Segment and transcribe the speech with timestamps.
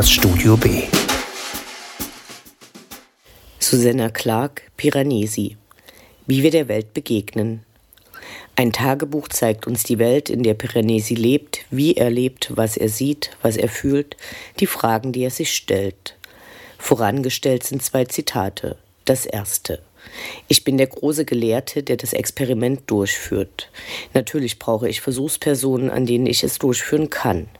[0.00, 0.84] das Studio B.
[3.58, 5.58] Susanna Clark, Piranesi.
[6.26, 7.66] Wie wir der Welt begegnen.
[8.56, 12.88] Ein Tagebuch zeigt uns die Welt, in der Piranesi lebt, wie er lebt, was er
[12.88, 14.16] sieht, was er fühlt,
[14.58, 16.16] die Fragen, die er sich stellt.
[16.78, 18.78] Vorangestellt sind zwei Zitate.
[19.04, 19.82] Das erste.
[20.48, 23.70] Ich bin der große Gelehrte, der das Experiment durchführt.
[24.14, 27.50] Natürlich brauche ich Versuchspersonen, an denen ich es durchführen kann.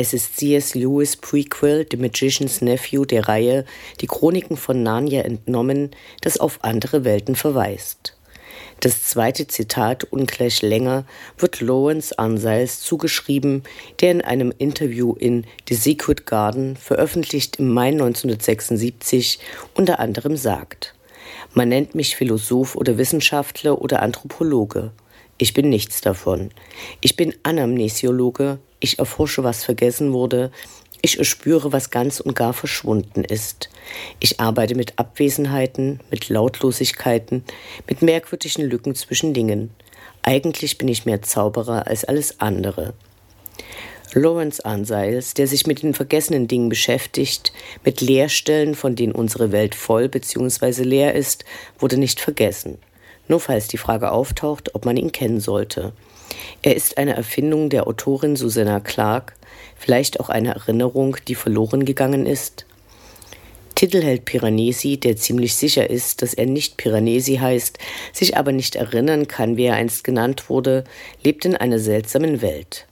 [0.00, 0.76] Es ist C.S.
[0.76, 3.64] Lewis Prequel, The Magician's Nephew der Reihe
[4.00, 5.90] Die Chroniken von Narnia entnommen,
[6.20, 8.14] das auf andere Welten verweist.
[8.78, 11.04] Das zweite Zitat, ungleich länger,
[11.36, 13.64] wird Lawrence Anseils zugeschrieben,
[14.00, 19.40] der in einem Interview in The Secret Garden, veröffentlicht im Mai 1976,
[19.74, 20.94] unter anderem sagt:
[21.54, 24.92] Man nennt mich Philosoph oder Wissenschaftler oder Anthropologe.
[25.38, 26.52] Ich bin nichts davon.
[27.00, 30.50] Ich bin Anamnesiologe, ich erforsche, was vergessen wurde,
[31.00, 33.70] ich erspüre, was ganz und gar verschwunden ist.
[34.20, 37.44] Ich arbeite mit Abwesenheiten, mit Lautlosigkeiten,
[37.88, 39.70] mit merkwürdigen Lücken zwischen Dingen.
[40.22, 42.94] Eigentlich bin ich mehr Zauberer als alles andere.
[44.14, 47.52] Lawrence Anseils, der sich mit den vergessenen Dingen beschäftigt,
[47.84, 50.82] mit Leerstellen, von denen unsere Welt voll bzw.
[50.82, 51.44] leer ist,
[51.78, 52.78] wurde nicht vergessen.
[53.28, 55.92] Nur falls die Frage auftaucht, ob man ihn kennen sollte.
[56.62, 59.34] Er ist eine Erfindung der Autorin Susanna Clark,
[59.76, 62.66] vielleicht auch eine Erinnerung, die verloren gegangen ist.
[63.74, 67.78] Titelheld Piranesi, der ziemlich sicher ist, dass er nicht Piranesi heißt,
[68.12, 70.82] sich aber nicht erinnern kann, wie er einst genannt wurde,
[71.22, 72.88] lebt in einer seltsamen Welt.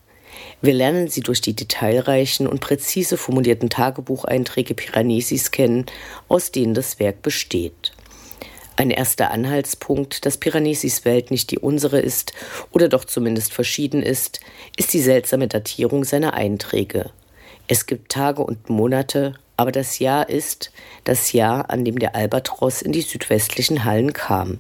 [0.63, 5.87] Wir lernen sie durch die detailreichen und präzise formulierten Tagebucheinträge Piranesis kennen,
[6.29, 7.93] aus denen das Werk besteht.
[8.79, 12.35] Ein erster Anhaltspunkt, dass Piranesis Welt nicht die unsere ist
[12.73, 14.41] oder doch zumindest verschieden ist,
[14.77, 17.11] ist die seltsame Datierung seiner Einträge.
[17.69, 20.73] Es gibt Tage und Monate, aber das Jahr ist
[21.05, 24.59] das Jahr, an dem der Albatros in die südwestlichen Hallen kam.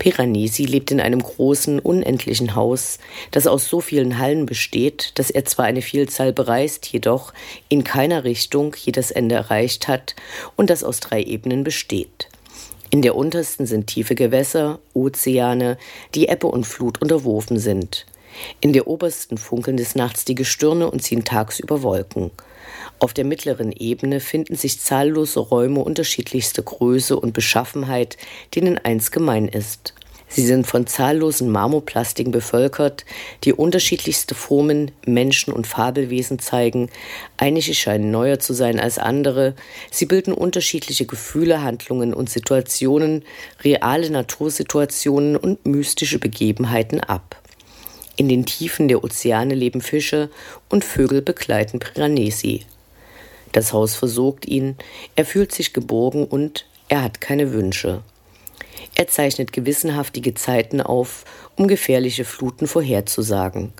[0.00, 2.98] Piranesi lebt in einem großen, unendlichen Haus,
[3.30, 7.32] das aus so vielen Hallen besteht, dass er zwar eine Vielzahl bereist, jedoch
[7.68, 10.16] in keiner Richtung jedes Ende erreicht hat
[10.56, 12.29] und das aus drei Ebenen besteht.
[12.90, 15.78] In der untersten sind tiefe Gewässer, Ozeane,
[16.16, 18.04] die Ebbe und Flut unterworfen sind.
[18.60, 22.32] In der obersten funkeln des Nachts die Gestirne und ziehen tagsüber Wolken.
[22.98, 28.16] Auf der mittleren Ebene finden sich zahllose Räume unterschiedlichster Größe und Beschaffenheit,
[28.54, 29.94] denen eins gemein ist.
[30.32, 33.04] Sie sind von zahllosen Marmorplastiken bevölkert,
[33.42, 36.88] die unterschiedlichste Formen, Menschen und Fabelwesen zeigen.
[37.36, 39.56] Einige scheinen neuer zu sein als andere.
[39.90, 43.24] Sie bilden unterschiedliche Gefühle, Handlungen und Situationen,
[43.64, 47.42] reale Natursituationen und mystische Begebenheiten ab.
[48.14, 50.30] In den Tiefen der Ozeane leben Fische
[50.68, 52.66] und Vögel begleiten Piranesi.
[53.50, 54.76] Das Haus versorgt ihn,
[55.16, 58.04] er fühlt sich geborgen und er hat keine Wünsche.
[58.94, 61.24] Er zeichnet gewissenhaft die Gezeiten auf,
[61.56, 63.72] um gefährliche Fluten vorherzusagen.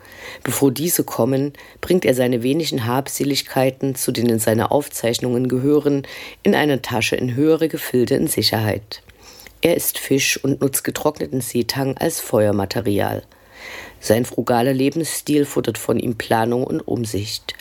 [0.43, 6.07] Bevor diese kommen, bringt er seine wenigen Habseligkeiten, zu denen seine Aufzeichnungen gehören,
[6.43, 9.03] in eine Tasche in höhere Gefilde in Sicherheit.
[9.63, 13.23] Er isst Fisch und nutzt getrockneten Seetang als Feuermaterial.
[14.01, 17.55] Sein frugaler Lebensstil futtert von ihm Planung und Umsicht.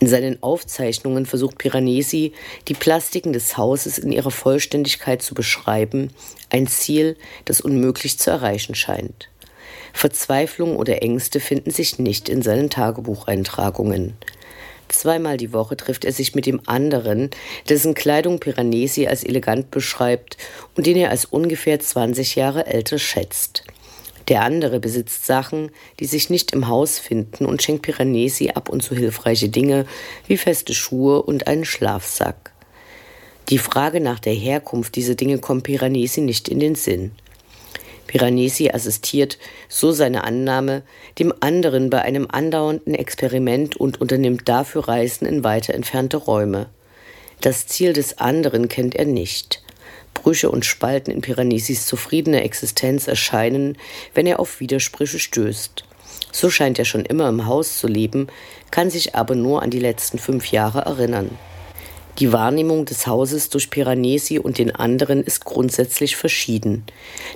[0.00, 2.32] In seinen Aufzeichnungen versucht Piranesi,
[2.68, 6.10] die Plastiken des Hauses in ihrer Vollständigkeit zu beschreiben,
[6.50, 9.28] ein Ziel, das unmöglich zu erreichen scheint.
[9.92, 14.14] Verzweiflung oder Ängste finden sich nicht in seinen Tagebucheintragungen.
[14.88, 17.30] Zweimal die Woche trifft er sich mit dem anderen,
[17.68, 20.38] dessen Kleidung Piranesi als elegant beschreibt
[20.76, 23.64] und den er als ungefähr 20 Jahre älter schätzt.
[24.28, 28.82] Der andere besitzt Sachen, die sich nicht im Haus finden und schenkt Piranesi ab und
[28.82, 29.86] zu hilfreiche Dinge
[30.26, 32.52] wie feste Schuhe und einen Schlafsack.
[33.48, 37.12] Die Frage nach der Herkunft dieser Dinge kommt Piranesi nicht in den Sinn.
[38.06, 39.38] Piranesi assistiert,
[39.68, 40.82] so seine Annahme,
[41.18, 46.68] dem anderen bei einem andauernden Experiment und unternimmt dafür Reisen in weiter entfernte Räume.
[47.40, 49.62] Das Ziel des anderen kennt er nicht.
[50.22, 53.78] Brüche und Spalten in Piranesis zufriedener Existenz erscheinen,
[54.14, 55.84] wenn er auf Widersprüche stößt.
[56.32, 58.26] So scheint er schon immer im Haus zu leben,
[58.70, 61.30] kann sich aber nur an die letzten fünf Jahre erinnern.
[62.18, 66.82] Die Wahrnehmung des Hauses durch Piranesi und den anderen ist grundsätzlich verschieden.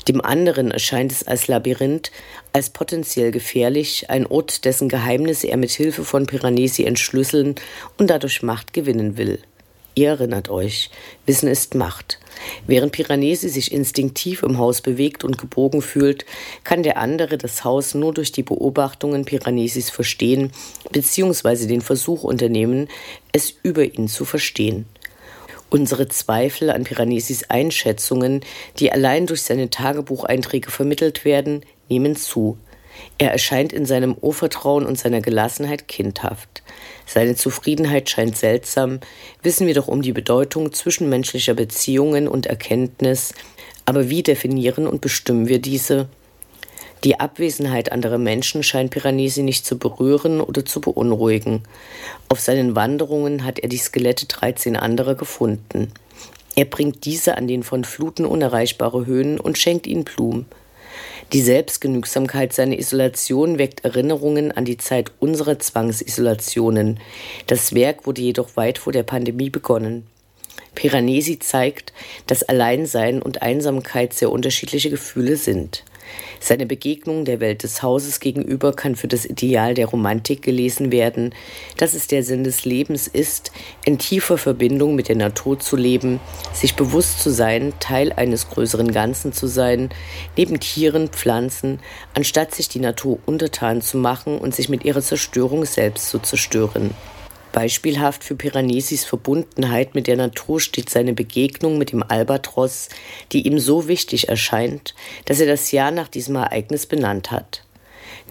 [0.08, 2.11] Dem anderen erscheint es als Labyrinth,
[2.52, 7.55] als potenziell gefährlich, ein Ort, dessen Geheimnisse er mit Hilfe von Piranesi entschlüsseln
[7.96, 9.38] und dadurch Macht gewinnen will.
[9.94, 10.91] Ihr erinnert euch,
[11.27, 12.19] Wissen ist Macht.
[12.67, 16.25] Während Piranesi sich instinktiv im Haus bewegt und gebogen fühlt,
[16.65, 20.50] kann der andere das Haus nur durch die Beobachtungen Piranesis verstehen
[20.91, 21.67] bzw.
[21.67, 22.89] den Versuch unternehmen,
[23.33, 24.87] es über ihn zu verstehen.
[25.69, 28.41] Unsere Zweifel an Piranesis Einschätzungen,
[28.79, 32.59] die allein durch seine Tagebucheinträge vermittelt werden, nehmen zu.
[33.19, 36.62] Er erscheint in seinem Urvertrauen und seiner Gelassenheit kindhaft.
[37.06, 39.00] Seine Zufriedenheit scheint seltsam,
[39.43, 43.34] wissen wir doch um die Bedeutung zwischenmenschlicher Beziehungen und Erkenntnis,
[43.84, 46.08] aber wie definieren und bestimmen wir diese?
[47.04, 51.64] Die Abwesenheit anderer Menschen scheint Piranesi nicht zu berühren oder zu beunruhigen.
[52.28, 55.93] Auf seinen Wanderungen hat er die Skelette 13 anderer gefunden.
[56.54, 60.46] Er bringt diese an den von Fluten unerreichbare Höhen und schenkt ihnen Blumen.
[61.32, 67.00] Die Selbstgenügsamkeit seiner Isolation weckt Erinnerungen an die Zeit unserer Zwangsisolationen.
[67.46, 70.06] Das Werk wurde jedoch weit vor der Pandemie begonnen.
[70.75, 71.94] Piranesi zeigt,
[72.26, 75.84] dass Alleinsein und Einsamkeit sehr unterschiedliche Gefühle sind.
[76.41, 81.35] Seine Begegnung der Welt des Hauses gegenüber kann für das Ideal der Romantik gelesen werden,
[81.76, 83.53] dass es der Sinn des Lebens ist,
[83.85, 86.20] in tiefer Verbindung mit der Natur zu leben,
[86.53, 89.91] sich bewusst zu sein, Teil eines größeren Ganzen zu sein,
[90.37, 91.81] neben Tieren, Pflanzen,
[92.14, 96.93] anstatt sich die Natur untertan zu machen und sich mit ihrer Zerstörung selbst zu zerstören.
[97.52, 102.88] Beispielhaft für Piranesis Verbundenheit mit der Natur steht seine Begegnung mit dem Albatros,
[103.31, 104.94] die ihm so wichtig erscheint,
[105.26, 107.62] dass er das Jahr nach diesem Ereignis benannt hat.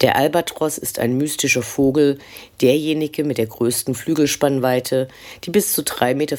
[0.01, 2.17] Der Albatros ist ein mystischer Vogel,
[2.61, 5.07] derjenige mit der größten Flügelspannweite,
[5.43, 6.37] die bis zu 3,50 Meter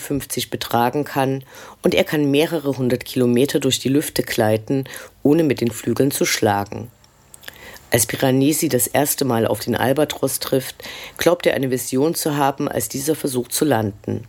[0.51, 1.45] betragen kann,
[1.83, 4.85] und er kann mehrere hundert Kilometer durch die Lüfte gleiten,
[5.23, 6.91] ohne mit den Flügeln zu schlagen.
[7.93, 10.77] Als Piranesi das erste Mal auf den Albatros trifft,
[11.19, 14.25] glaubt er eine Vision zu haben, als dieser versucht zu landen.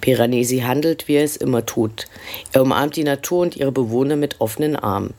[0.00, 2.08] Piranesi handelt, wie er es immer tut.
[2.52, 5.14] Er umarmt die Natur und ihre Bewohner mit offenen Armen.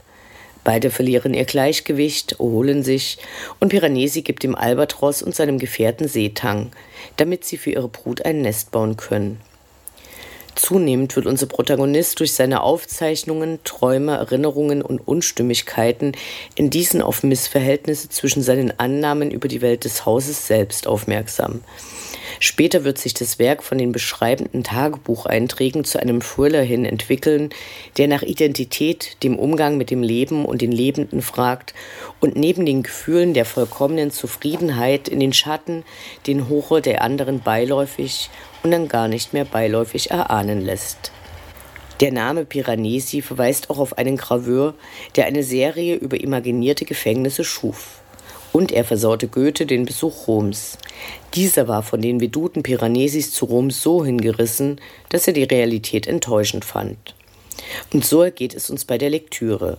[0.66, 3.18] Beide verlieren ihr Gleichgewicht, erholen sich
[3.62, 6.72] und Piranesi gibt dem Albatros und seinem Gefährten Seetang,
[7.16, 9.40] damit sie für ihre Brut ein Nest bauen können.
[10.60, 16.12] Zunehmend wird unser Protagonist durch seine Aufzeichnungen, Träume, Erinnerungen und Unstimmigkeiten
[16.56, 21.62] in diesen auf Missverhältnisse zwischen seinen Annahmen über die Welt des Hauses selbst aufmerksam.
[22.42, 27.50] Später wird sich das Werk von den beschreibenden Tagebucheinträgen zu einem Thriller hin entwickeln,
[27.98, 31.74] der nach Identität, dem Umgang mit dem Leben und den Lebenden fragt
[32.22, 35.84] und neben den Gefühlen der vollkommenen Zufriedenheit in den Schatten
[36.28, 38.30] den Horror der anderen beiläufig
[38.64, 41.12] und dann gar nicht mehr beiläufig erahnen lässt.
[42.00, 44.76] Der Name Piranesi verweist auch auf einen Graveur,
[45.18, 48.00] der eine Serie über imaginierte Gefängnisse schuf.
[48.51, 50.78] Und er versaute Goethe den Besuch Roms.
[51.36, 56.66] Dieser war von den Veduten Piranesis zu Rom so hingerissen, dass er die Realität enttäuschend
[56.66, 57.16] fand.
[57.94, 59.78] Und so ergeht es uns bei der Lektüre.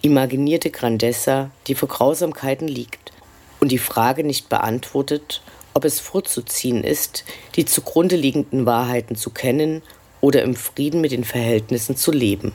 [0.00, 3.12] Imaginierte Grandezza, die vor Grausamkeiten liegt
[3.60, 5.42] und die Frage nicht beantwortet,
[5.74, 7.24] ob es vorzuziehen ist,
[7.56, 9.82] die zugrunde liegenden Wahrheiten zu kennen
[10.22, 12.52] oder im Frieden mit den Verhältnissen zu leben.